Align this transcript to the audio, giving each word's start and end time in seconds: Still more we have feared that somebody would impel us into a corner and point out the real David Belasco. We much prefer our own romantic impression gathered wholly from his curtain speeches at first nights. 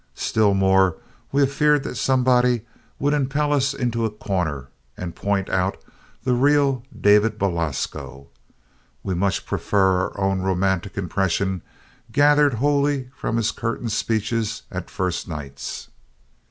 Still 0.15 0.55
more 0.55 0.97
we 1.31 1.41
have 1.43 1.53
feared 1.53 1.83
that 1.83 1.93
somebody 1.93 2.63
would 2.97 3.13
impel 3.13 3.53
us 3.53 3.71
into 3.71 4.03
a 4.03 4.09
corner 4.09 4.69
and 4.97 5.13
point 5.15 5.47
out 5.47 5.77
the 6.23 6.33
real 6.33 6.83
David 6.99 7.37
Belasco. 7.37 8.27
We 9.03 9.13
much 9.13 9.45
prefer 9.45 10.07
our 10.07 10.19
own 10.19 10.39
romantic 10.41 10.97
impression 10.97 11.61
gathered 12.11 12.55
wholly 12.55 13.11
from 13.15 13.37
his 13.37 13.51
curtain 13.51 13.89
speeches 13.89 14.63
at 14.71 14.89
first 14.89 15.27
nights. 15.27 15.89